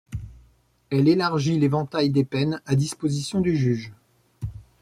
[0.89, 3.93] Elle élargit l’éventail des peines à disposition du juge.